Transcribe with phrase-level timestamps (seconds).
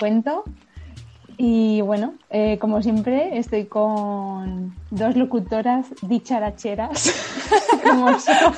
[0.00, 0.44] Cuento.
[1.36, 7.14] Y bueno, eh, como siempre, estoy con dos locutoras dicharacheras,
[7.84, 8.54] como son,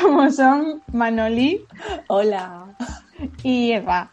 [0.00, 1.64] como son Manoli.
[2.08, 2.66] Hola.
[3.42, 4.10] Y Eva.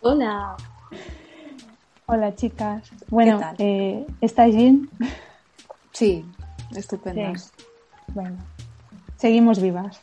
[0.00, 0.56] Hola.
[2.06, 2.90] Hola, chicas.
[3.08, 4.88] Bueno, eh, ¿estáis bien?
[5.92, 6.24] Sí,
[6.76, 7.52] estupendas.
[8.08, 8.36] Bueno,
[9.16, 10.00] seguimos vivas.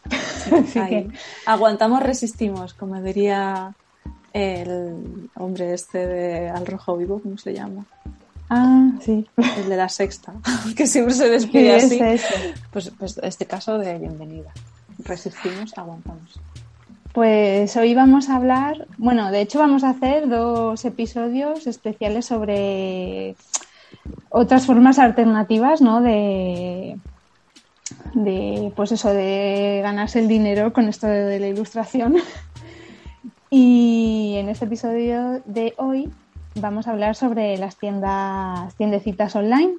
[1.45, 3.73] Aguantamos, resistimos, como diría
[4.33, 7.85] el hombre este de Al Rojo Vivo, ¿cómo se llama?
[8.49, 9.27] Ah, sí.
[9.57, 10.33] El de la sexta,
[10.75, 11.99] que siempre se despide así.
[12.71, 14.51] Pues, pues este caso de bienvenida.
[14.99, 16.39] Resistimos, aguantamos.
[17.13, 23.35] Pues hoy vamos a hablar, bueno, de hecho vamos a hacer dos episodios especiales sobre
[24.29, 26.01] otras formas alternativas, ¿no?
[26.01, 26.97] De,
[28.13, 32.17] de pues eso, de ganarse el dinero con esto de la ilustración.
[33.49, 36.11] Y en este episodio de hoy
[36.55, 39.73] vamos a hablar sobre las tiendas, tiendecitas online,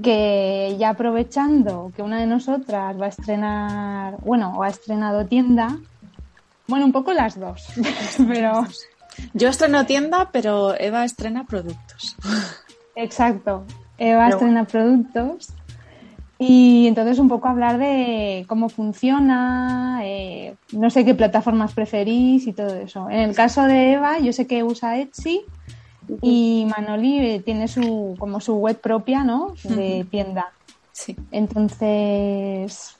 [0.00, 5.76] que ya aprovechando que una de nosotras va a estrenar, bueno, o ha estrenado tienda,
[6.68, 7.66] bueno, un poco las dos,
[8.28, 8.64] pero...
[9.34, 12.16] Yo estreno tienda, pero Eva estrena productos.
[12.96, 13.64] Exacto,
[13.98, 15.52] Eva estrena productos
[16.44, 22.52] y entonces un poco hablar de cómo funciona, eh, no sé qué plataformas preferís y
[22.52, 23.08] todo eso.
[23.08, 25.42] En el caso de Eva, yo sé que usa Etsy
[26.20, 29.54] y Manoli eh, tiene su como su web propia, ¿no?
[29.62, 30.52] De tienda.
[30.90, 31.14] Sí.
[31.30, 32.96] Entonces,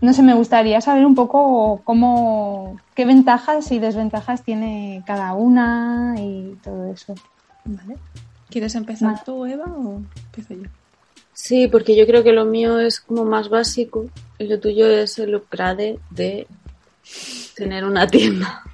[0.00, 6.16] no sé, me gustaría saber un poco cómo, qué ventajas y desventajas tiene cada una
[6.18, 7.14] y todo eso.
[7.64, 7.98] Vale.
[8.48, 10.79] ¿Quieres empezar tú, Eva, o empiezo yo?
[11.42, 14.04] Sí, porque yo creo que lo mío es como más básico
[14.38, 16.46] y lo tuyo es el upgrade de
[17.56, 18.62] tener una tienda.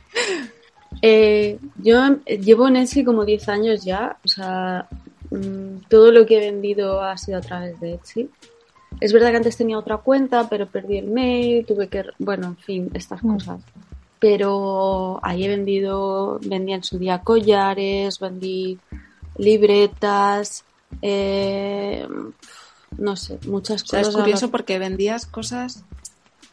[1.03, 4.89] Eh, yo llevo en Etsy como 10 años ya, o sea,
[5.31, 8.31] mm, todo lo que he vendido ha sido a través de Etsy.
[8.99, 12.57] Es verdad que antes tenía otra cuenta, pero perdí el mail, tuve que, bueno, en
[12.57, 13.35] fin, estas mm.
[13.35, 13.61] cosas.
[14.19, 18.79] Pero ahí he vendido, vendí en su día collares, vendí
[19.37, 20.65] libretas,
[21.03, 22.07] eh,
[22.99, 24.09] no sé, muchas cosas.
[24.09, 25.85] es curioso porque vendías cosas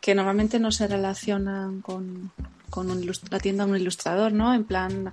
[0.02, 2.32] que normalmente no se relacionan con,
[2.70, 2.90] con
[3.32, 4.54] la tienda de un ilustrador, ¿no?
[4.54, 5.12] En plan,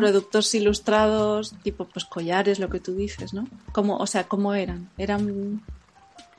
[0.00, 3.46] productos ilustrados, tipo pues collares, lo que tú dices, ¿no?
[3.72, 4.88] Como, o sea, ¿cómo eran?
[4.96, 5.62] Eran...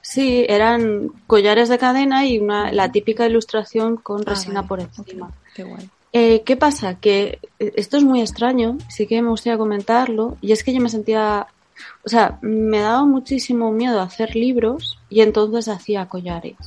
[0.02, 5.32] Sí, eran collares de cadena y una, la típica ilustración con ah, resina por encima.
[5.56, 5.90] Qué guay.
[6.14, 6.96] Eh, ¿Qué pasa?
[6.96, 10.90] Que esto es muy extraño, sí que me gustaría comentarlo, y es que yo me
[10.90, 11.48] sentía
[12.06, 16.58] o sea, me daba muchísimo miedo hacer libros y entonces hacía collares.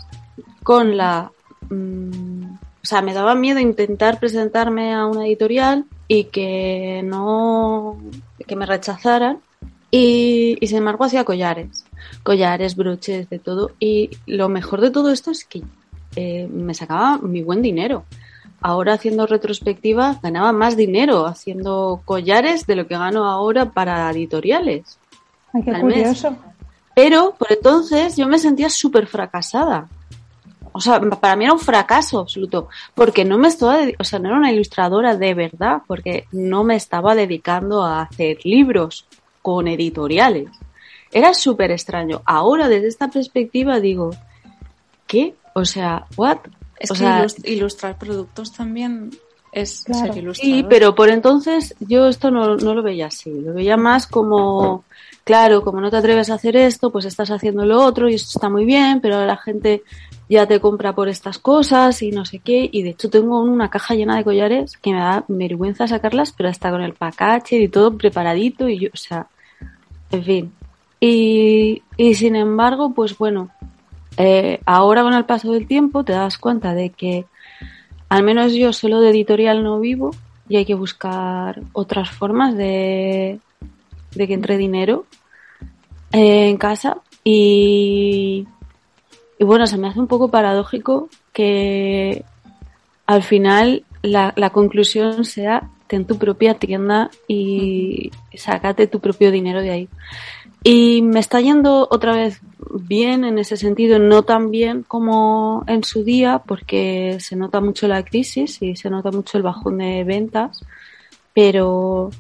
[0.63, 1.31] Con la...
[1.71, 7.99] Mm, o sea, me daba miedo intentar presentarme a una editorial y que no...
[8.47, 9.39] que me rechazaran.
[9.91, 11.85] Y, sin embargo hacía collares.
[12.23, 13.73] Collares, broches, de todo.
[13.79, 15.63] Y lo mejor de todo esto es que
[16.17, 18.05] eh, me sacaba mi buen dinero
[18.61, 24.99] ahora haciendo retrospectiva ganaba más dinero haciendo collares de lo que gano ahora para editoriales.
[25.57, 26.37] Ay, qué curioso.
[26.95, 29.89] Pero por entonces yo me sentía súper fracasada.
[30.73, 34.29] O sea, para mí era un fracaso absoluto, porque no me estaba, o sea, no
[34.29, 39.07] era una ilustradora de verdad, porque no me estaba dedicando a hacer libros
[39.41, 40.49] con editoriales.
[41.13, 42.21] era súper extraño.
[42.27, 44.11] Ahora, desde esta perspectiva, digo,
[45.07, 45.35] ¿qué?
[45.55, 46.39] O sea, ¿what?
[46.79, 49.13] Es o que sea, ilustrar productos también
[49.57, 50.13] es Claro.
[50.13, 50.57] ser ilustrador.
[50.57, 54.85] Sí, pero por entonces yo esto no, no lo veía así, lo veía más como,
[55.25, 58.33] claro, como no te atreves a hacer esto, pues estás haciendo lo otro y esto
[58.37, 59.83] está muy bien, pero la gente
[60.29, 63.71] ya te compra por estas cosas y no sé qué, y de hecho tengo una
[63.71, 67.69] caja llena de collares que me da vergüenza sacarlas, pero hasta con el pacache y
[67.69, 69.27] todo preparadito y yo, o sea,
[70.11, 70.53] en fin.
[71.01, 73.49] Y, y sin embargo, pues bueno,
[74.19, 77.25] eh, ahora con el paso del tiempo te das cuenta de que
[78.09, 80.11] al menos yo solo de editorial no vivo
[80.49, 83.41] y hay que buscar otras formas de,
[84.15, 85.07] de que entre dinero
[86.13, 88.47] eh, en casa y,
[89.39, 92.25] y bueno, se me hace un poco paradójico que
[93.07, 99.61] al final la, la conclusión sea ten tu propia tienda y sácate tu propio dinero
[99.61, 99.89] de ahí.
[100.69, 102.41] Y me está yendo otra vez
[102.73, 107.87] bien en ese sentido, no tan bien como en su día, porque se nota mucho
[107.87, 110.65] la crisis y se nota mucho el bajón de ventas,
[111.33, 112.11] pero, o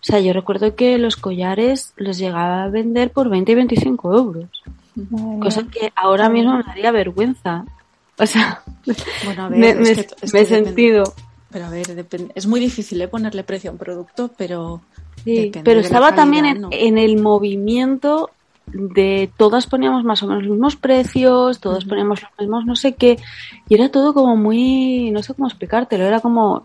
[0.00, 4.50] sea, yo recuerdo que los collares los llegaba a vender por 20 y 25 euros,
[4.94, 7.64] Madre cosa que ahora mismo me daría vergüenza.
[8.18, 8.62] O sea,
[9.24, 11.04] Bueno, a ver, me, es me- que- es me he sentido.
[11.50, 13.08] Pero a ver, depende- es muy difícil ¿eh?
[13.08, 14.82] ponerle precio a un producto, pero
[15.24, 16.76] Sí, pero estaba también en, calidad, ¿no?
[16.76, 18.30] en el movimiento
[18.66, 21.90] de todas poníamos más o menos los mismos precios, todos Ujú.
[21.90, 23.18] poníamos los mismos no sé qué,
[23.68, 26.64] y era todo como muy, no sé cómo explicártelo, era como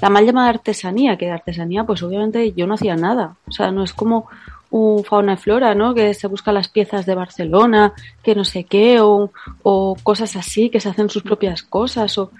[0.00, 3.70] la mal llamada artesanía, que de artesanía pues obviamente yo no hacía nada, o sea,
[3.70, 4.26] no es como
[4.70, 5.92] un fauna y flora, ¿no?
[5.94, 9.30] Que se busca las piezas de Barcelona, que no sé qué, o,
[9.62, 12.30] o cosas así, que se hacen sus propias cosas, o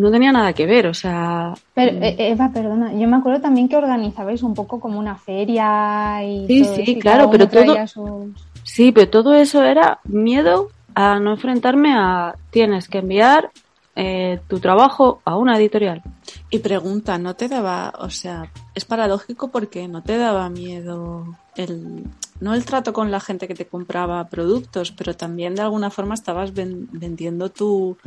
[0.00, 3.68] no tenía nada que ver, o sea, Pero, eh, Eva, perdona, yo me acuerdo también
[3.68, 7.86] que organizabais un poco como una feria y Sí, todo sí, y claro, pero todo-
[7.86, 13.50] sus- Sí, pero todo eso era miedo a no enfrentarme a tienes que enviar
[13.96, 16.00] eh, tu trabajo a una editorial.
[16.48, 21.24] Y pregunta, ¿no te daba, o sea, es paradójico porque no te daba miedo
[21.56, 22.04] el,
[22.40, 26.14] no el trato con la gente que te compraba productos, pero también de alguna forma
[26.14, 27.98] estabas ven- vendiendo tu,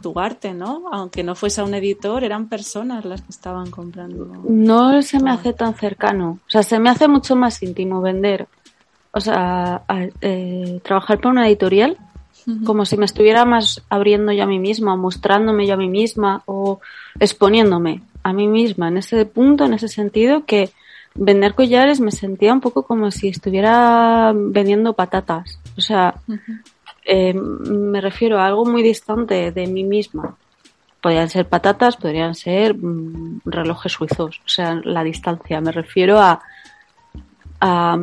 [0.00, 0.84] tu arte, ¿no?
[0.92, 4.26] Aunque no fuese a un editor, eran personas las que estaban comprando.
[4.48, 8.46] No se me hace tan cercano, o sea, se me hace mucho más íntimo vender,
[9.12, 11.96] o sea, a- eh, trabajar para una editorial
[12.64, 15.88] como si me estuviera más abriendo yo a mí misma, o mostrándome yo a mí
[15.88, 16.80] misma, o
[17.20, 20.70] exponiéndome a mí misma en ese punto, en ese sentido, que
[21.14, 25.58] vender collares me sentía un poco como si estuviera vendiendo patatas.
[25.76, 26.14] O sea.
[27.12, 30.36] Eh, me refiero a algo muy distante de mí misma.
[31.00, 35.60] Podrían ser patatas, podrían ser mm, relojes suizos, o sea, la distancia.
[35.60, 36.40] Me refiero a,
[37.60, 37.98] a,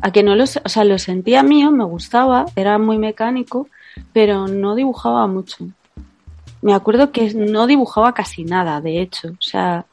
[0.00, 3.68] a que no lo, o sea, lo sentía mío, me gustaba, era muy mecánico,
[4.14, 5.66] pero no dibujaba mucho.
[6.62, 9.32] Me acuerdo que no dibujaba casi nada, de hecho.
[9.32, 9.84] O sea,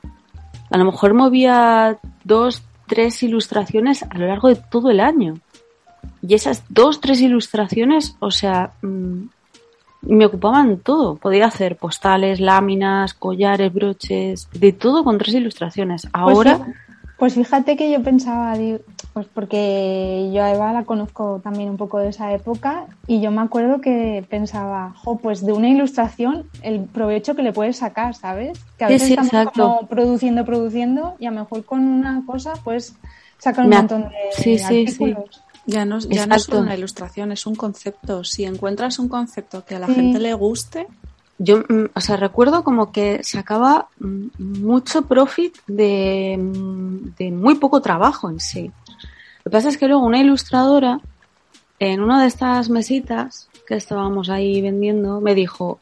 [0.69, 5.39] a lo mejor movía dos, tres ilustraciones a lo largo de todo el año.
[6.21, 9.23] Y esas dos, tres ilustraciones, o sea, mm,
[10.01, 11.15] me ocupaban todo.
[11.15, 16.03] Podía hacer postales, láminas, collares, broches, de todo con tres ilustraciones.
[16.03, 16.59] Pues Ahora,
[17.17, 18.55] Pues fíjate que yo pensaba,
[19.11, 23.29] pues porque yo a Eva la conozco también un poco de esa época y yo
[23.31, 28.15] me acuerdo que pensaba, jo, pues de una ilustración el provecho que le puedes sacar,
[28.15, 28.57] ¿sabes?
[28.77, 29.61] Que a veces sí, estamos exacto.
[29.61, 32.95] como produciendo, produciendo y a lo mejor con una cosa pues
[33.37, 35.13] sacar un Me montón de sí, sí, sí.
[35.65, 38.23] Ya no, ya no es una ilustración, es un concepto.
[38.23, 39.93] Si encuentras un concepto que a la Sí.
[39.95, 40.87] gente le guste,
[41.37, 44.27] yo, mm, o sea, recuerdo como que sacaba mm,
[44.61, 48.71] mucho profit de, mm, de muy poco trabajo en sí.
[49.39, 50.99] Lo que pasa es que luego una ilustradora,
[51.79, 55.79] en una de estas mesitas que estábamos ahí vendiendo, me dijo,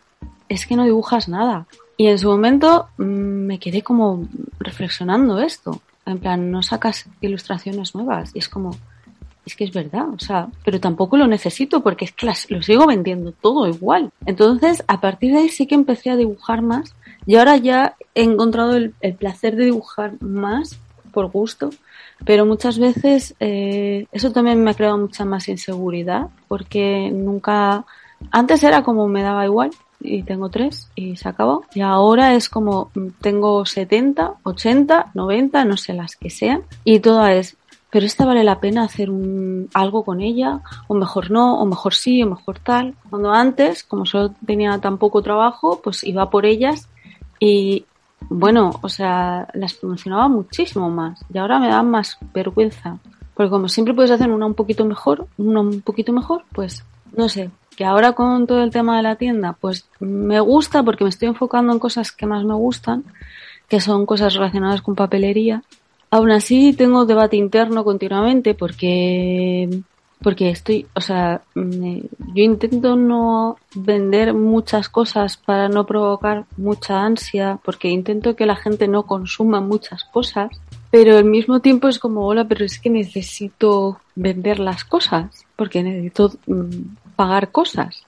[0.49, 1.65] es que no dibujas nada.
[1.97, 4.27] Y en su momento me quedé como
[4.59, 5.81] reflexionando esto.
[6.05, 8.29] En plan, no sacas ilustraciones nuevas.
[8.35, 8.75] Y es como,
[9.47, 12.87] es que es verdad, o sea, pero tampoco lo necesito porque es que lo sigo
[12.87, 14.11] vendiendo todo igual.
[14.25, 18.23] Entonces, a partir de ahí sí que empecé a dibujar más y ahora ya he
[18.23, 20.79] encontrado el, el placer de dibujar más
[21.11, 21.71] por gusto,
[22.25, 27.85] pero muchas veces eh, eso también me ha creado mucha más inseguridad porque nunca,
[28.31, 32.49] antes era como me daba igual y tengo tres y se acabó y ahora es
[32.49, 37.57] como mm, tengo 70, 80, 90, no sé las que sean y toda es
[37.89, 41.93] pero esta vale la pena hacer un, algo con ella, o mejor no, o mejor
[41.93, 42.95] sí, o mejor tal.
[43.09, 46.89] Cuando antes, como solo tenía tan poco trabajo, pues iba por ellas
[47.39, 47.85] y,
[48.29, 52.97] bueno, o sea, las promocionaba muchísimo más y ahora me da más vergüenza.
[53.33, 56.83] Porque como siempre puedes hacer una un poquito mejor, una un poquito mejor, pues
[57.15, 61.03] no sé, que ahora con todo el tema de la tienda, pues me gusta porque
[61.03, 63.03] me estoy enfocando en cosas que más me gustan,
[63.69, 65.63] que son cosas relacionadas con papelería.
[66.09, 69.81] Aún así tengo debate interno continuamente porque
[70.21, 77.59] porque estoy, o sea, yo intento no vender muchas cosas para no provocar mucha ansia,
[77.63, 80.49] porque intento que la gente no consuma muchas cosas,
[80.89, 85.83] pero al mismo tiempo es como, hola, pero es que necesito vender las cosas, porque
[85.83, 88.03] necesito mm, pagar cosas.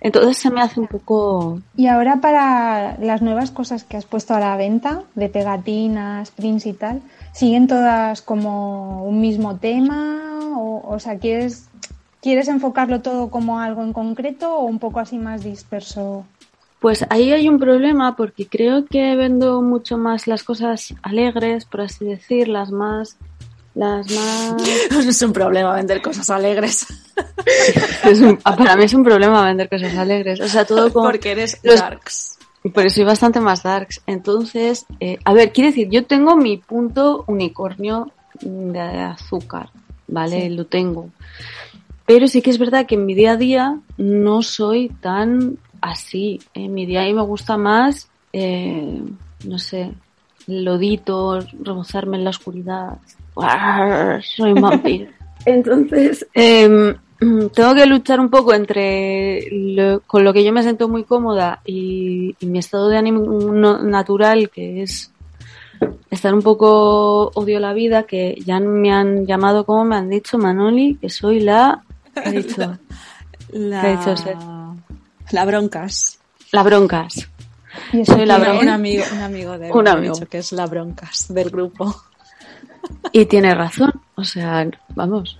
[0.00, 1.60] Entonces se me hace un poco...
[1.76, 6.66] Y ahora para las nuevas cosas que has puesto a la venta, de pegatinas, prints
[6.66, 10.38] y tal, ¿siguen todas como un mismo tema?
[10.56, 11.68] O, o sea, ¿quieres,
[12.20, 16.24] ¿quieres enfocarlo todo como algo en concreto o un poco así más disperso?
[16.80, 21.80] Pues ahí hay un problema porque creo que vendo mucho más las cosas alegres, por
[21.80, 23.16] así decir, las más
[23.76, 24.54] las más...
[25.06, 26.86] es un problema vender cosas alegres.
[28.42, 30.40] para mí es un problema vender cosas alegres.
[30.40, 31.04] O sea, todo con...
[31.04, 32.38] Porque eres darks.
[32.62, 34.00] Porque soy bastante más darks.
[34.06, 39.68] Entonces, eh, a ver, quiero decir, yo tengo mi punto unicornio de azúcar,
[40.08, 40.48] ¿vale?
[40.50, 41.10] Lo tengo.
[42.06, 46.40] Pero sí que es verdad que en mi día a día no soy tan así.
[46.54, 49.02] En mi día a día me gusta más, eh,
[49.44, 49.92] no sé,
[50.46, 52.98] lodito, rebozarme en la oscuridad,
[54.22, 55.10] soy un vampiro.
[55.44, 59.48] Entonces, em, tengo que luchar un poco entre
[60.06, 64.82] con lo que yo me siento muy cómoda y, mi estado de ánimo natural, que
[64.82, 65.12] es
[66.10, 70.38] estar un poco odio la vida, que ya me han llamado, como me han dicho,
[70.38, 71.82] Manoli, que soy la...
[72.14, 72.78] ¿qué dicho?
[73.52, 74.02] La,
[75.30, 76.18] la broncas.
[76.50, 77.28] La broncas.
[78.04, 78.62] Soy la broncas.
[78.62, 80.14] Un amigo, un amigo de un amigo.
[80.28, 81.94] que es la broncas del grupo.
[83.12, 85.36] Y tiene razón, o sea, vamos.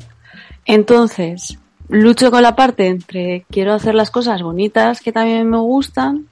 [0.64, 6.26] Entonces, lucho con la parte entre quiero hacer las cosas bonitas que también me gustan,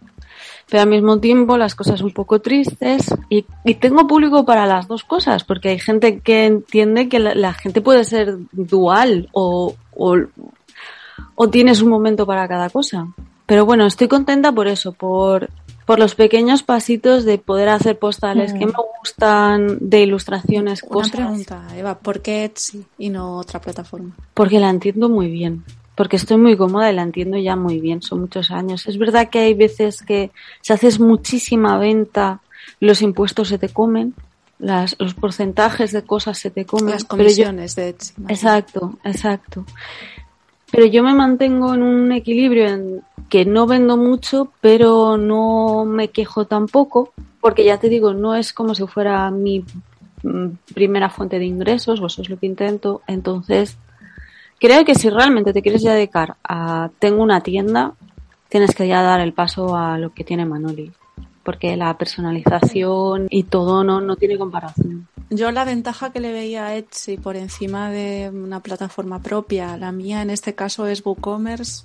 [0.68, 3.44] pero al mismo tiempo las cosas un poco tristes y,
[3.74, 8.04] tengo público para las dos cosas, porque hay gente que entiende que la, gente puede
[8.04, 10.16] ser dual o, o,
[11.34, 13.06] o tienes un momento para cada cosa.
[13.46, 15.50] Pero bueno, estoy contenta por eso, por
[15.86, 18.68] por los pequeños pasitos de poder hacer postales que mm.
[18.68, 21.12] me gustan, de ilustraciones, Una cosas.
[21.12, 24.14] pregunta, Eva, ¿por qué Etsy y no otra plataforma?
[24.32, 25.64] Porque la entiendo muy bien,
[25.94, 28.86] porque estoy muy cómoda y la entiendo ya muy bien, son muchos años.
[28.86, 30.30] Es verdad que hay veces que
[30.62, 32.40] si haces muchísima venta,
[32.80, 34.14] los impuestos se te comen,
[34.58, 36.90] las, los porcentajes de cosas se te comen.
[36.90, 38.14] Las comisiones de Etsy.
[38.28, 39.66] Exacto, exacto.
[40.74, 46.08] Pero yo me mantengo en un equilibrio en que no vendo mucho, pero no me
[46.08, 49.64] quejo tampoco, porque ya te digo, no es como si fuera mi
[50.24, 53.02] mm, primera fuente de ingresos, o eso es lo que intento.
[53.06, 53.78] Entonces,
[54.58, 57.92] creo que si realmente te quieres dedicar a tengo una tienda,
[58.48, 60.90] tienes que ya dar el paso a lo que tiene Manoli,
[61.44, 65.06] porque la personalización y todo no, no tiene comparación.
[65.30, 69.92] Yo la ventaja que le veía a Etsy por encima de una plataforma propia, la
[69.92, 71.84] mía en este caso es WooCommerce,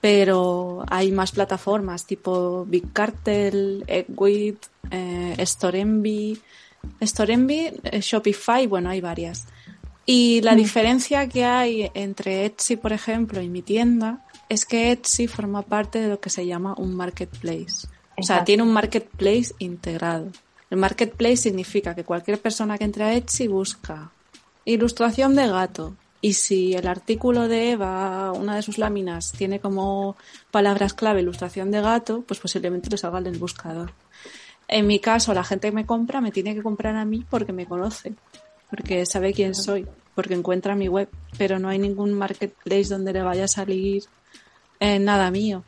[0.00, 6.40] pero hay más plataformas tipo Big Cartel, Egwit, eh, Storenvy,
[7.02, 9.46] Storenvy, eh, Shopify, bueno, hay varias.
[10.06, 10.56] Y la mm.
[10.56, 16.00] diferencia que hay entre Etsy, por ejemplo, y mi tienda es que Etsy forma parte
[16.00, 17.86] de lo que se llama un marketplace.
[18.20, 20.28] O sea, tiene un marketplace integrado.
[20.70, 24.12] El marketplace significa que cualquier persona que entre a Etsy busca
[24.64, 30.16] ilustración de gato y si el artículo de Eva, una de sus láminas, tiene como
[30.50, 33.92] palabras clave ilustración de gato, pues posiblemente le salga en el buscador.
[34.68, 37.52] En mi caso, la gente que me compra me tiene que comprar a mí porque
[37.52, 38.14] me conoce,
[38.68, 41.08] porque sabe quién soy, porque encuentra mi web,
[41.38, 44.04] pero no hay ningún marketplace donde le vaya a salir
[44.78, 45.64] eh, nada mío.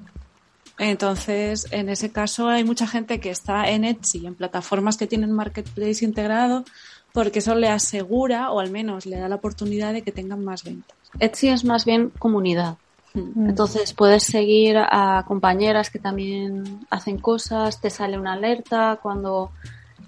[0.79, 5.33] Entonces, en ese caso hay mucha gente que está en Etsy, en plataformas que tienen
[5.33, 6.65] marketplace integrado,
[7.13, 10.65] porque eso le asegura o al menos le da la oportunidad de que tengan más
[10.65, 10.97] ventas.
[11.21, 12.77] Etsy es más bien comunidad.
[13.15, 13.49] Hmm.
[13.49, 19.53] Entonces puedes seguir a compañeras que también hacen cosas, te sale una alerta cuando,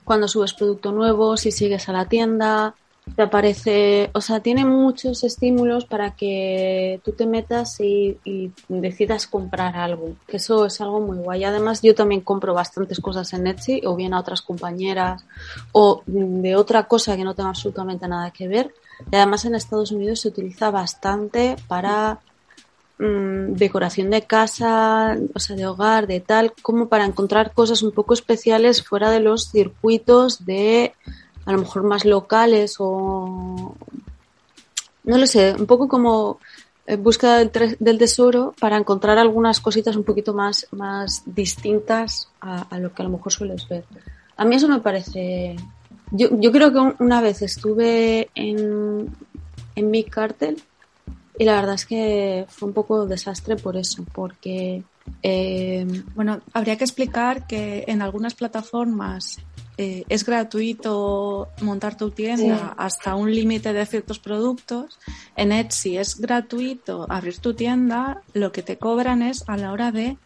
[0.03, 2.75] cuando subes producto nuevo, si sigues a la tienda,
[3.17, 8.19] te aparece, o sea, tiene muchos estímulos para que tú te metas y,
[8.69, 11.45] decidas comprar algo, que eso es algo muy guay.
[11.45, 15.25] Además, yo también compro bastantes cosas en Etsy, o bien a otras compañeras,
[15.73, 18.75] o de otra cosa que no tenga absolutamente nada que ver.
[19.13, 22.21] Y además en Estados Unidos se utiliza bastante para
[22.99, 27.93] mm, decoración de casa, o sea, de hogar, de tal, como para encontrar cosas un
[27.93, 30.95] poco especiales fuera de los circuitos de
[31.45, 33.75] a lo mejor más locales o
[35.05, 36.39] no lo sé, un poco como
[36.87, 42.93] eh, búsqueda del, tesoro para encontrar algunas cositas un poquito más, más distintas a, lo
[42.93, 43.85] que a lo mejor sueles ver.
[44.37, 45.57] A mí eso me parece...
[46.11, 49.15] Yo, yo creo que una vez estuve en,
[49.75, 50.63] en Big Cartel
[51.39, 54.83] y la verdad es que fue un poco desastre por eso, porque...
[55.23, 59.39] Eh, bueno, habría que explicar que en algunas plataformas
[59.77, 65.01] eh, es gratuito montar tu tienda hasta un límite de ciertos productos.
[65.35, 68.23] En Etsy es gratuito abrir tu tienda.
[68.35, 70.17] Lo que te cobran es a la hora de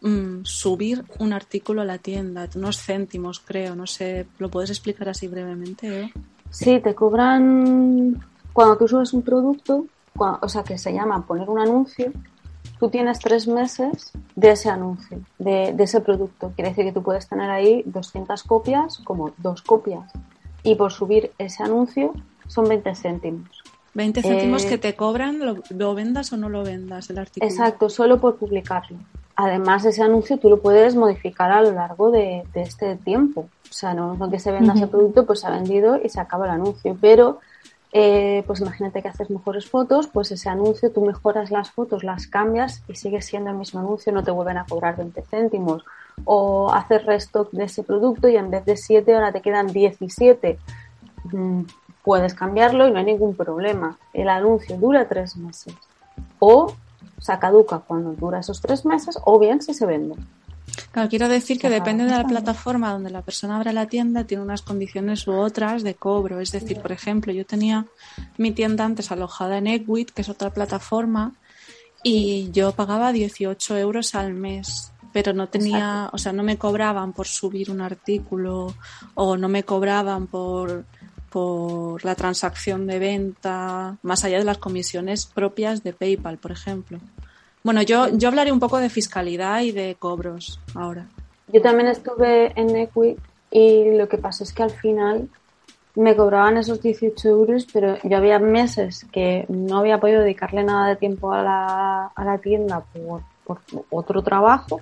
[0.00, 3.76] mm, subir un artículo a la tienda, unos céntimos, creo.
[3.76, 6.02] No sé, ¿lo puedes explicar así brevemente?
[6.02, 6.12] Eh?
[6.50, 8.20] Sí, te cobran
[8.52, 9.86] cuando tú subes un producto,
[10.16, 12.12] o sea, que se llama poner un anuncio
[12.82, 16.50] tú tienes tres meses de ese anuncio, de, ese producto.
[16.56, 20.10] Quiere decir que tú puedes tener ahí 200 copias como dos copias.
[20.64, 22.12] Y por subir ese anuncio
[22.48, 23.62] son 20 céntimos.
[23.94, 25.38] 20 céntimos que eh, te cobran,
[25.70, 27.48] lo, vendas o no lo vendas el artículo.
[27.48, 28.98] Exacto, solo por publicarlo.
[29.36, 33.42] Además, ese anuncio tú lo puedes modificar a lo largo de, este tiempo.
[33.70, 36.46] O sea, no que se venda ese producto, pues se ha vendido y se acaba
[36.46, 36.96] el anuncio.
[37.00, 37.38] Pero
[37.94, 42.26] eh, pues imagínate que haces mejores fotos, pues ese anuncio tú mejoras las fotos, las
[42.26, 45.84] cambias y sigue siendo el mismo anuncio, no te vuelven a cobrar 20 céntimos.
[46.24, 50.58] O haces restock de ese producto y en vez de 7 ahora te quedan 17.
[51.24, 51.62] Mm,
[52.02, 53.98] puedes cambiarlo y no hay ningún problema.
[54.14, 55.74] El anuncio dura tres meses.
[56.38, 56.72] O
[57.18, 60.16] se caduca cuando dura esos tres meses o bien si se vende.
[60.90, 64.42] Claro, quiero decir que depende de la plataforma donde la persona abra la tienda, tiene
[64.42, 66.40] unas condiciones u otras de cobro.
[66.40, 67.86] Es decir, por ejemplo, yo tenía
[68.38, 71.32] mi tienda antes alojada en Equit, que es otra plataforma,
[72.02, 77.12] y yo pagaba 18 euros al mes, pero no tenía, o sea, no me cobraban
[77.12, 78.74] por subir un artículo
[79.14, 80.84] o no me cobraban por
[81.32, 86.98] por la transacción de venta, más allá de las comisiones propias de PayPal, por ejemplo.
[87.64, 91.06] Bueno, yo, yo hablaré un poco de fiscalidad y de cobros ahora.
[91.48, 93.16] Yo también estuve en Equi
[93.50, 95.28] y lo que pasó es que al final
[95.94, 100.88] me cobraban esos 18 euros, pero yo había meses que no había podido dedicarle nada
[100.88, 103.58] de tiempo a la, a la tienda por, por
[103.90, 104.80] otro trabajo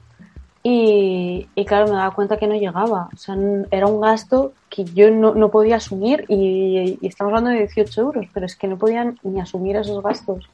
[0.62, 3.08] y, y, claro, me daba cuenta que no llegaba.
[3.14, 3.34] O sea,
[3.70, 8.00] era un gasto que yo no, no podía asumir y, y, estamos hablando de 18
[8.00, 10.48] euros, pero es que no podían ni asumir esos gastos.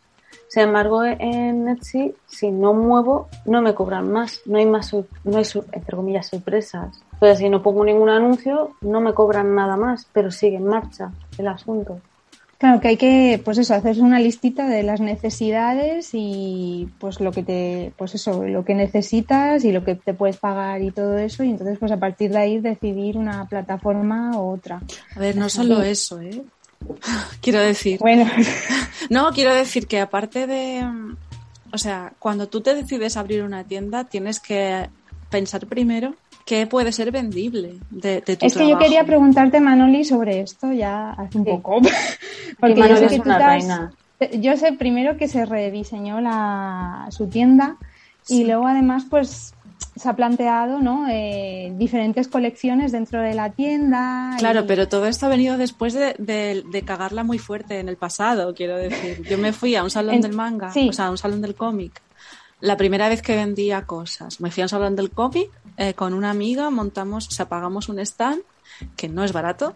[0.56, 4.40] Sin embargo, en Etsy, si no muevo, no me cobran más.
[4.46, 6.98] No hay más, no hay, entre comillas, sorpresas.
[7.12, 11.12] Entonces, si no pongo ningún anuncio, no me cobran nada más, pero sigue en marcha
[11.36, 12.00] el asunto.
[12.56, 17.32] Claro, que hay que, pues eso, hacer una listita de las necesidades y pues lo
[17.32, 21.18] que te, pues eso, lo que necesitas y lo que te puedes pagar y todo
[21.18, 24.80] eso, y entonces pues a partir de ahí decidir una plataforma u otra.
[25.14, 26.42] A ver, no solo eso, ¿eh?
[27.40, 27.98] Quiero decir.
[28.00, 28.30] Bueno.
[29.08, 30.84] No, quiero decir que aparte de.
[31.72, 34.88] O sea, cuando tú te decides abrir una tienda, tienes que
[35.30, 40.04] pensar primero qué puede ser vendible de, de tu Es que yo quería preguntarte, Manoli,
[40.04, 41.80] sobre esto ya hace un poco.
[42.60, 47.76] Porque yo sé que tú Yo sé primero que se rediseñó la, su tienda
[48.28, 49.54] y luego además, pues
[49.96, 51.08] se ha planteado ¿no?
[51.08, 54.36] Eh, diferentes colecciones dentro de la tienda.
[54.38, 58.76] Claro, pero todo esto ha venido después de, cagarla muy fuerte en el pasado, quiero
[58.76, 59.22] decir.
[59.28, 62.00] Yo me fui a un salón del manga, o sea, a un salón del cómic,
[62.60, 64.40] la primera vez que vendía cosas.
[64.40, 67.88] Me fui a un salón del cómic eh, con una amiga, montamos, o sea, pagamos
[67.88, 68.42] un stand,
[68.96, 69.74] que no es barato,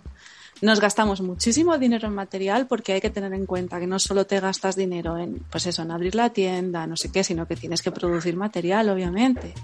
[0.60, 4.26] nos gastamos muchísimo dinero en material porque hay que tener en cuenta que no solo
[4.26, 7.56] te gastas dinero en, pues eso, en abrir la tienda, no sé qué, sino que
[7.56, 9.54] tienes que producir material, obviamente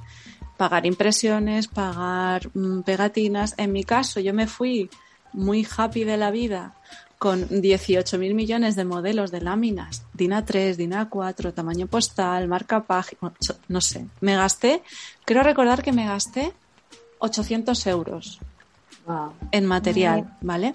[0.57, 3.55] pagar impresiones, pagar mm, pegatinas.
[3.57, 4.91] En mi caso, yo me fui
[5.33, 6.75] muy happy de la vida
[7.19, 12.85] con 18 mil millones de modelos de láminas, DIN A3, DIN A4, tamaño postal, marca
[12.85, 13.33] página,
[13.69, 14.07] no sé.
[14.21, 14.83] Me gasté,
[15.25, 16.53] creo recordar que me gasté
[17.19, 18.39] 800 euros
[19.51, 20.75] en material, ¿vale?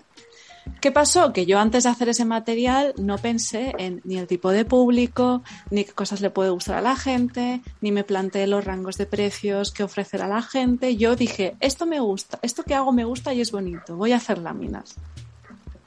[0.80, 1.34] ¿Qué pasó?
[1.34, 5.44] Que yo antes de hacer ese material no pensé en ni el tipo de público,
[5.70, 9.06] ni qué cosas le puede gustar a la gente, ni me planteé los rangos de
[9.06, 10.96] precios que ofrecerá la gente.
[10.98, 14.18] Yo dije, esto me gusta, esto que hago me gusta y es bonito, voy a
[14.18, 14.96] hacer láminas.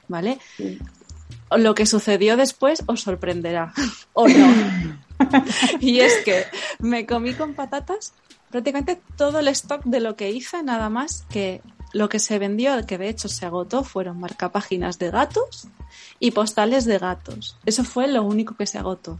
[0.07, 0.39] ¿Vale?
[1.55, 3.73] Lo que sucedió después os sorprenderá,
[4.13, 4.53] o no.
[5.79, 6.45] y es que
[6.79, 8.13] me comí con patatas
[8.49, 11.61] prácticamente todo el stock de lo que hice, nada más que
[11.95, 15.69] lo que se vendió, que de hecho se agotó, fueron marcapáginas de gatos
[16.19, 17.55] y postales de gatos.
[17.65, 19.17] Eso fue lo único que se agotó.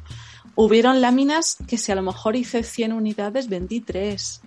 [0.55, 4.41] Hubieron láminas que si a lo mejor hice 100 unidades, vendí 3.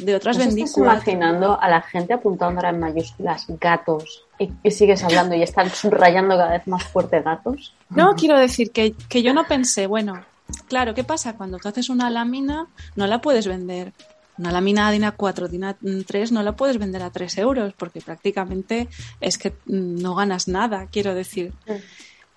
[0.00, 5.02] De otras vendí estás imaginando a la gente apuntando ahora en mayúsculas gatos y, sigues
[5.02, 7.74] hablando y están subrayando cada vez más fuerte gatos.
[7.88, 10.22] No, quiero decir que, que yo no pensé, bueno,
[10.68, 11.34] claro, ¿qué pasa?
[11.34, 13.94] Cuando tú haces una lámina, no la puedes vender
[14.38, 18.88] una lámina DIN A4, DIN A3 no la puedes vender a 3 euros porque prácticamente
[19.20, 21.52] es que no ganas nada, quiero decir.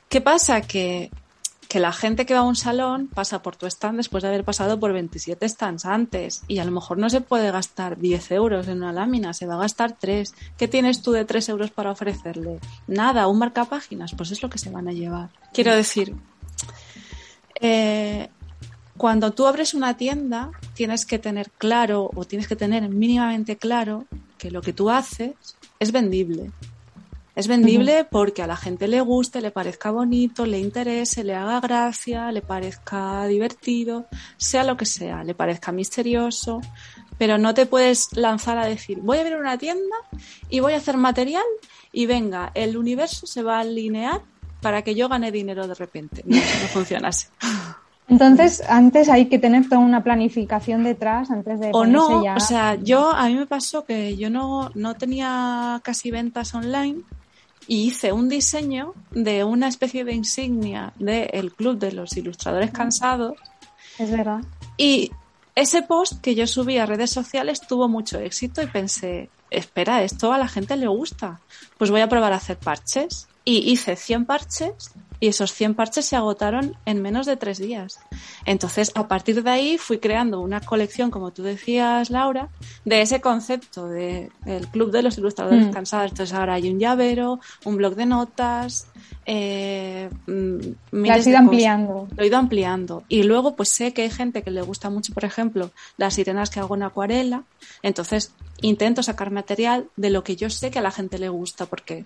[0.10, 0.62] ¿Qué pasa?
[0.62, 1.12] Que,
[1.68, 4.44] que, la gente que va a un salón pasa por tu stand después de haber
[4.44, 8.68] pasado por 27 stands antes y a lo mejor no se puede gastar 10 euros
[8.68, 10.34] en una lámina, se va a gastar 3.
[10.58, 12.60] ¿Qué tienes tú de 3 euros para ofrecerle?
[12.88, 15.30] Nada, un marcapáginas, pues es lo que se van a llevar.
[15.52, 16.16] Quiero decir,
[17.60, 18.30] eh,
[18.98, 24.06] cuando tú abres una tienda, tienes que tener claro o tienes que tener mínimamente claro
[24.38, 25.34] que lo que tú haces
[25.80, 26.52] es vendible.
[27.36, 31.60] Es vendible porque a la gente le guste, le parezca bonito, le interese, le haga
[31.60, 34.06] gracia, le parezca divertido,
[34.38, 36.62] sea lo que sea, le parezca misterioso,
[37.18, 39.96] pero no te puedes lanzar a decir, voy a abrir una tienda
[40.50, 41.46] y voy a hacer material
[41.92, 44.22] y venga, el universo se va a alinear
[44.62, 46.22] para que yo gane dinero de repente.
[46.26, 47.28] No, no funciona así.
[48.10, 52.76] Entonces, antes hay que tener toda una planificación detrás antes de o no, o sea,
[52.76, 57.02] yo a mí me pasó que yo no, no tenía casi ventas online
[57.68, 63.38] y hice un diseño de una especie de insignia del Club de los Ilustradores Cansados.
[64.00, 64.40] Es verdad.
[64.78, 65.12] Y
[65.54, 70.32] ese post que yo subí a redes sociales tuvo mucho éxito y pensé, espera, esto
[70.32, 71.42] a la gente le gusta.
[71.78, 73.28] Pues voy a probar a hacer parches.
[73.44, 78.00] Y hice 100 parches y esos 100 parches se agotaron en menos de tres días.
[78.46, 82.50] Entonces, a partir de ahí fui creando una colección, como tú decías, Laura,
[82.86, 84.30] de ese concepto del
[84.72, 85.72] Club de los Ilustradores mm.
[85.72, 86.12] Cansados.
[86.12, 88.88] Entonces, ahora hay un llavero, un blog de notas.
[89.26, 90.58] Eh, mm,
[90.92, 92.08] Lo has ido ampliando.
[92.16, 93.04] Lo he ido ampliando.
[93.08, 96.50] Y luego, pues sé que hay gente que le gusta mucho, por ejemplo, las sirenas
[96.50, 97.44] que hago en acuarela.
[97.82, 101.66] Entonces, intento sacar material de lo que yo sé que a la gente le gusta,
[101.66, 102.06] porque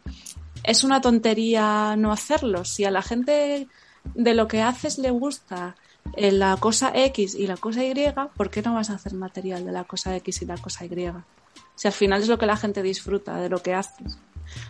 [0.64, 2.66] es una tontería no hacerlo.
[2.66, 3.68] Si a la gente
[4.16, 5.76] de lo que haces le gusta
[6.16, 7.94] eh, la cosa X y la cosa Y,
[8.36, 11.12] ¿por qué no vas a hacer material de la cosa X y la cosa Y?
[11.76, 14.18] Si al final es lo que la gente disfruta de lo que haces.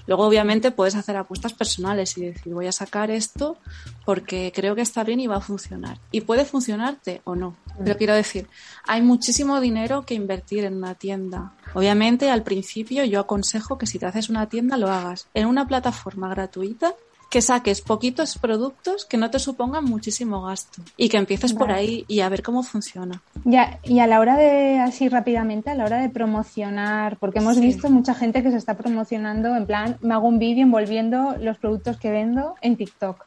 [0.08, 3.58] Luego, obviamente, puedes hacer apuestas personales y decir, voy a sacar esto
[4.06, 6.00] porque creo que está bien y va a funcionar.
[6.12, 7.56] Y puede funcionarte o no.
[7.84, 8.48] Pero quiero decir,
[8.86, 11.54] hay muchísimo dinero que invertir en una tienda.
[11.74, 15.68] Obviamente, al principio yo aconsejo que si te haces una tienda lo hagas en una
[15.68, 16.96] plataforma gratuita
[17.32, 22.04] que saques poquitos productos que no te supongan muchísimo gasto y que empieces por ahí
[22.10, 23.22] y a ver cómo funciona.
[23.46, 27.58] Ya, y a la hora de, así rápidamente, a la hora de promocionar, porque hemos
[27.58, 31.58] visto mucha gente que se está promocionando, en plan, me hago un vídeo envolviendo los
[31.58, 33.26] productos que vendo en TikTok.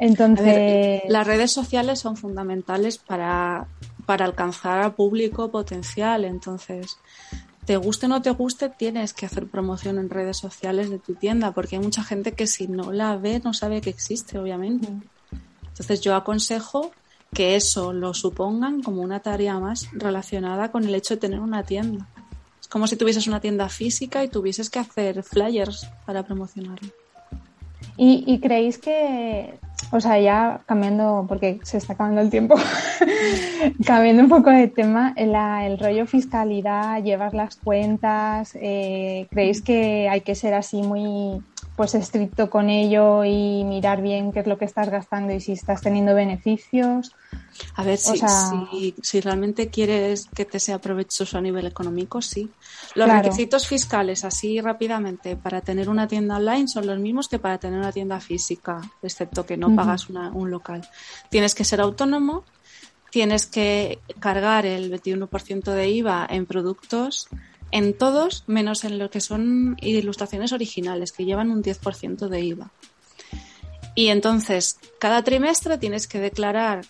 [0.00, 1.02] Entonces.
[1.08, 3.66] las redes sociales son fundamentales para,
[4.06, 6.24] para alcanzar a público potencial.
[6.24, 6.96] Entonces,
[7.68, 11.14] te guste o no te guste, tienes que hacer promoción en redes sociales de tu
[11.16, 14.88] tienda, porque hay mucha gente que si no la ve no sabe que existe, obviamente.
[15.66, 16.92] Entonces yo aconsejo
[17.34, 21.62] que eso lo supongan como una tarea más relacionada con el hecho de tener una
[21.62, 22.08] tienda.
[22.58, 26.88] Es como si tuvieses una tienda física y tuvieses que hacer flyers para promocionarlo.
[28.00, 29.54] ¿Y, creéis que,
[29.90, 32.54] o sea, ya cambiando, porque se está acabando el tiempo,
[33.86, 40.20] cambiando un poco de tema, el rollo fiscalidad, llevar las cuentas, eh, ¿creéis que hay
[40.20, 41.42] que ser así muy
[41.78, 45.52] pues estricto con ello y mirar bien qué es lo que estás gastando y si
[45.52, 47.14] estás teniendo beneficios.
[47.76, 48.20] A ver, si,
[49.00, 52.50] si, realmente quieres que te sea provechoso a nivel económico, sí.
[52.96, 57.58] Los requisitos fiscales, así rápidamente, para tener una tienda online son los mismos que para
[57.58, 60.84] tener una tienda física, excepto que no pagas un local.
[61.30, 62.42] Tienes que ser autónomo,
[63.12, 67.28] tienes que cargar el 21% de IVA en productos
[67.70, 72.70] en todos menos en lo que son ilustraciones originales, que llevan un 10% de IVA.
[73.94, 76.86] Y entonces, cada trimestre tienes que declarar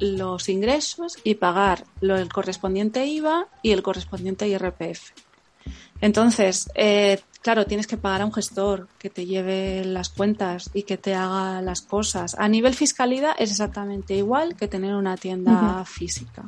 [0.00, 5.12] los ingresos y pagar lo, el correspondiente IVA y el correspondiente IRPF.
[6.00, 10.82] Entonces, eh, claro, tienes que pagar a un gestor que te lleve las cuentas y
[10.82, 12.34] que te haga las cosas.
[12.38, 16.44] A nivel fiscalidad es exactamente igual que tener una tienda física.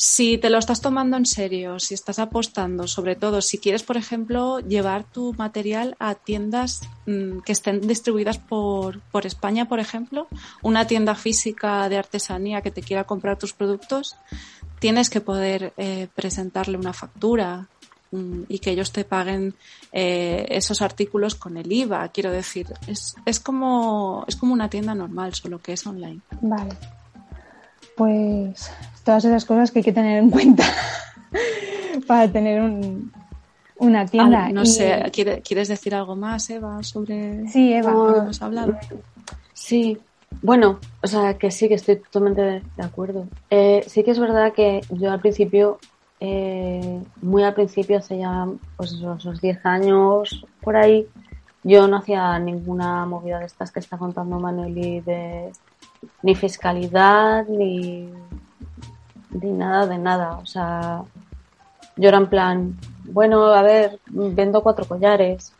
[0.00, 3.96] Si te lo estás tomando en serio, si estás apostando, sobre todo si quieres, por
[3.96, 10.28] ejemplo, llevar tu material a tiendas mm, que estén distribuidas por, por España, por ejemplo,
[10.62, 14.14] una tienda física de artesanía que te quiera comprar tus productos,
[14.78, 17.66] tienes que poder eh, presentarle una factura
[18.12, 19.56] mm, y que ellos te paguen
[19.90, 22.06] eh, esos artículos con el IVA.
[22.10, 26.20] Quiero decir, es, es, como, es como una tienda normal, solo que es online.
[26.40, 26.76] Vale.
[27.98, 28.72] Pues
[29.04, 30.64] todas esas cosas que hay que tener en cuenta.
[32.06, 33.12] para tener un,
[33.76, 34.48] una tienda.
[34.48, 37.92] no sé, ¿quieres decir algo más, Eva, sobre sí, Eva.
[37.92, 38.76] lo que hemos hablado?
[39.52, 39.98] Sí,
[40.42, 43.28] bueno, o sea, que sí que estoy totalmente de acuerdo.
[43.50, 45.78] Eh, sí que es verdad que yo al principio,
[46.20, 51.06] eh, muy al principio, hace ya pues esos 10 años por ahí,
[51.62, 55.52] yo no hacía ninguna movida de estas que está contando Manueli de
[56.22, 58.08] ni fiscalidad ni,
[59.30, 60.38] ni nada de nada.
[60.38, 61.02] O sea,
[61.96, 65.52] yo era en plan, bueno, a ver, vendo cuatro collares.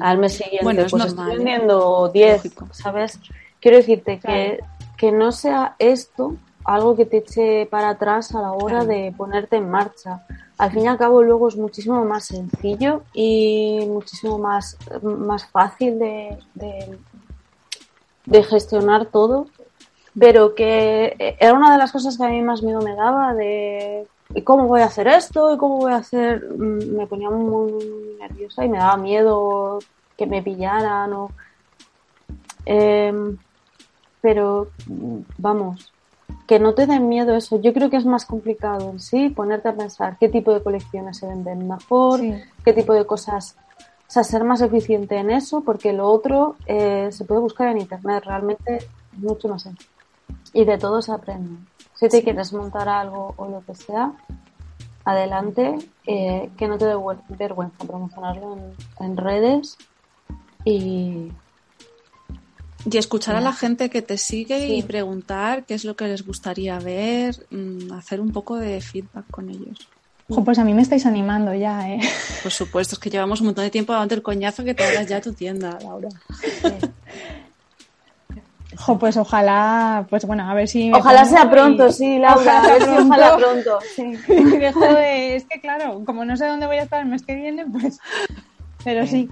[0.00, 1.36] Al mes siguiente, pues estoy ¿eh?
[1.36, 3.20] vendiendo 10, ¿sabes?
[3.60, 4.60] Quiero decirte que,
[4.96, 9.56] que no sea esto algo que te eche para atrás a la hora de ponerte
[9.56, 10.26] en marcha.
[10.58, 15.98] Al fin y al cabo luego es muchísimo más sencillo y muchísimo más, más fácil
[15.98, 16.38] de,
[18.24, 19.46] de, gestionar todo,
[20.18, 24.06] pero que era una de las cosas que a mí más miedo me daba de
[24.44, 28.64] cómo voy a hacer esto y cómo voy a hacer, mm, me ponía muy nerviosa
[28.64, 29.78] y me daba miedo
[30.16, 31.30] que me pillaran o...
[32.64, 33.36] Em,
[34.20, 34.68] pero
[35.38, 35.92] vamos,
[36.48, 37.60] que no te den miedo eso.
[37.60, 41.18] Yo creo que es más complicado en sí ponerte a pensar qué tipo de colecciones
[41.18, 42.20] se venden mejor,
[42.64, 43.56] qué tipo de cosas,
[44.08, 47.78] o sea, ser más eficiente en eso, porque lo otro eh, se puede buscar en
[47.78, 48.78] internet, realmente
[49.12, 49.95] mucho más sencillo.
[50.56, 51.60] Y de todo se aprende.
[51.96, 54.12] Si te quieres montar algo o lo que sea,
[55.04, 56.94] adelante, eh, que no te dé
[57.28, 58.56] vergüenza promocionarlo
[58.98, 59.76] en redes
[60.64, 61.30] y,
[62.90, 66.24] y escuchar a la gente que te sigue y preguntar qué es lo que les
[66.24, 69.86] gustaría ver, mm, hacer un poco de feedback con ellos.
[70.42, 72.00] pues a mí me estáis animando ya, ¿eh?
[72.42, 75.06] Por supuesto, es que llevamos un montón de tiempo dando el coñazo que te hagas
[75.06, 76.08] ya tu tienda, Laura.
[78.94, 80.92] Pues ojalá, pues bueno, a ver si.
[80.92, 82.62] Ojalá sea pronto, sí, Laura.
[82.62, 83.78] a ver si ojalá pronto.
[83.94, 84.12] Sí.
[84.28, 87.98] es que claro, como no sé dónde voy a estar el mes que viene, pues.
[88.84, 89.28] Pero sí,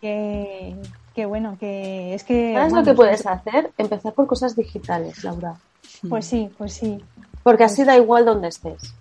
[0.00, 0.74] que,
[1.14, 2.54] que bueno, que es que...
[2.54, 3.70] ¿Sabes lo que puedes hacer?
[3.78, 5.54] Empezar por cosas digitales, Laura.
[6.08, 6.98] Pues sí, pues sí.
[7.44, 8.94] Porque así da igual donde estés.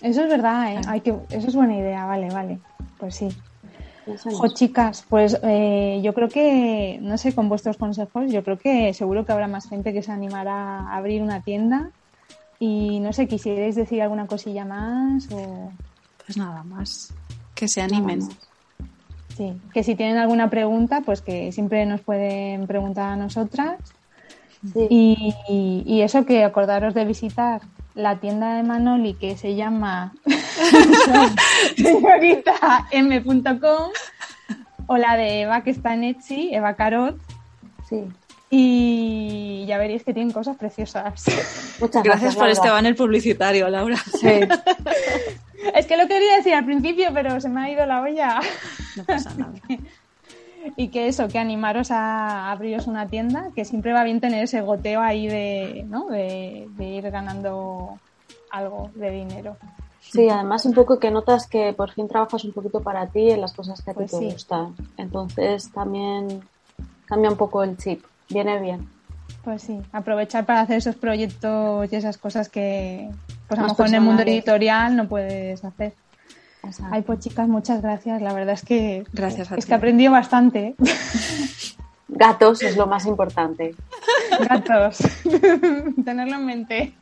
[0.00, 0.80] Eso es verdad, ¿eh?
[0.88, 1.14] Hay que...
[1.28, 2.60] Eso es buena idea, vale, vale.
[2.98, 3.28] Pues sí.
[4.06, 8.94] Ojo, chicas, pues eh, yo creo que, no sé, con vuestros consejos, yo creo que
[8.94, 11.90] seguro que habrá más gente que se animará a abrir una tienda.
[12.58, 15.70] Y no sé, quisierais decir alguna cosilla más o...
[16.24, 17.12] Pues nada más.
[17.54, 18.22] Que se animen.
[19.36, 23.78] Sí, que si tienen alguna pregunta, pues que siempre nos pueden preguntar a nosotras.
[24.88, 27.62] Y, eso que acordaros de visitar
[27.96, 30.12] la tienda de Manoli que se llama
[31.76, 33.90] señoritaM.com
[34.86, 37.16] o la de Eva que está en Etsy, Eva Carot.
[37.88, 38.04] Sí.
[38.48, 41.14] Y ya veréis que tienen cosas preciosas.
[41.80, 43.96] Muchas gracias, por este banner publicitario, Laura.
[43.96, 44.38] Sí.
[45.74, 48.40] Es que lo quería decir al principio, pero se me ha ido la olla.
[48.96, 49.52] No pasa nada.
[50.76, 54.60] y que eso, que animaros a abriros una tienda, que siempre va bien tener ese
[54.62, 56.06] goteo ahí de, ¿no?
[56.06, 57.98] de, ir ganando
[58.50, 59.56] algo de dinero.
[60.00, 63.40] Sí, además un poco que notas que por fin trabajas un poquito para ti en
[63.40, 64.74] las cosas que a ti pues te gustan.
[64.96, 66.42] Entonces también
[67.06, 68.04] cambia un poco el chip.
[68.28, 68.88] Viene bien.
[69.44, 73.10] Pues sí, aprovechar para hacer esos proyectos y esas cosas que,
[73.48, 75.94] pues a lo mejor en el mundo editorial no puedes hacer.
[76.90, 78.20] Ay, pues chicas, muchas gracias.
[78.22, 80.74] La verdad es que gracias es que he aprendido bastante.
[82.08, 83.74] Gatos es lo más importante.
[84.48, 84.98] Gatos,
[86.04, 86.94] tenerlo en mente.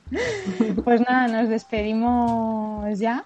[0.82, 3.24] Pues nada, nos despedimos ya.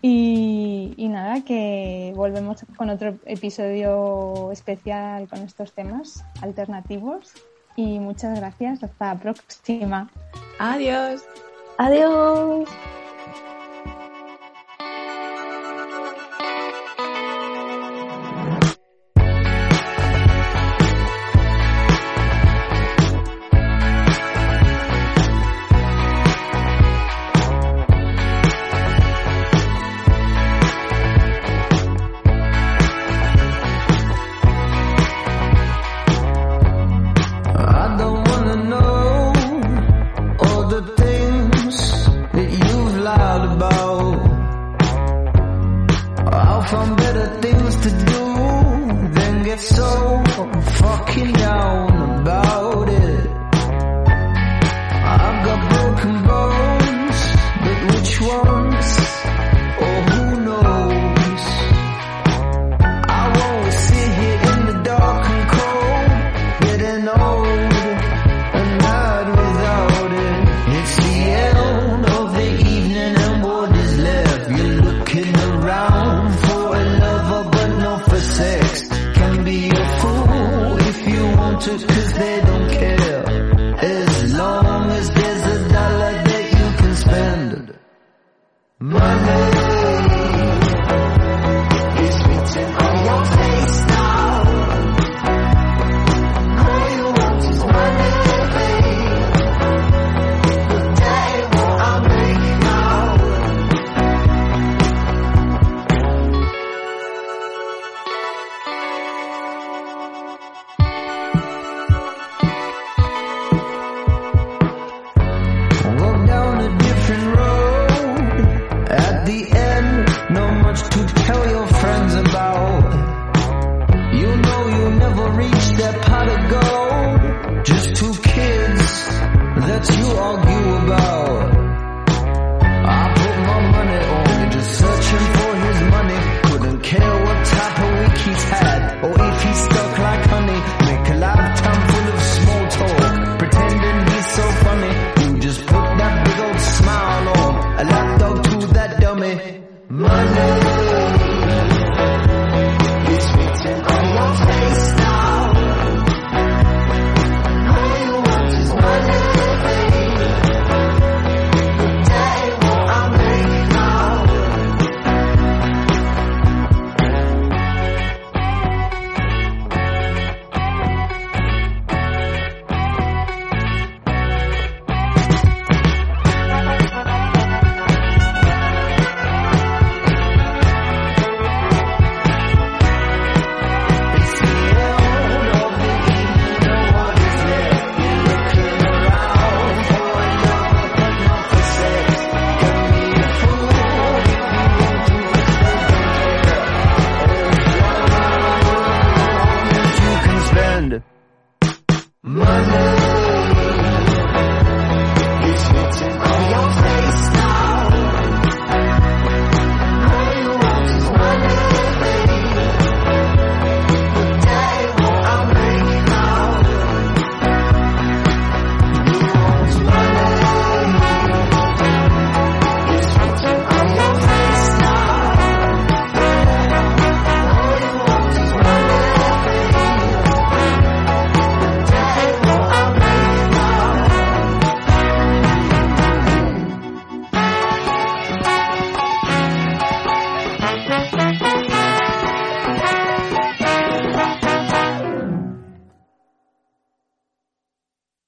[0.00, 7.32] Y, y, nada, que volvemos con otro episodio especial con estos temas alternativos
[7.76, 8.82] y muchas gracias.
[8.82, 10.08] Hasta la próxima.
[10.58, 11.22] Adiós.
[11.78, 12.68] Adiós.